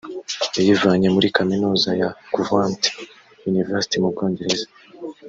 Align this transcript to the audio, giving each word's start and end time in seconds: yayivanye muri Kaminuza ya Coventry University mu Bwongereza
yayivanye 0.55 1.07
muri 1.15 1.27
Kaminuza 1.37 1.89
ya 2.01 2.09
Coventry 2.33 2.95
University 3.49 3.95
mu 4.01 4.09
Bwongereza 4.13 4.67